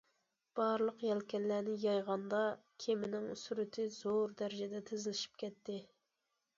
بارلىق 0.59 1.03
يەلكەنلەرنى 1.07 1.75
يايغاندا 1.83 2.41
كېمىنىڭ 2.87 3.31
سۈرئىتى 3.45 3.89
زور 4.01 4.37
دەرىجىدە 4.43 4.85
تېزلىشىپ 4.93 5.41
كېتەتتى. 5.45 5.83